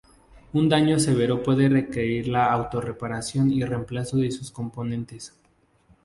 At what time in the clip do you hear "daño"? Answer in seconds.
0.67-0.97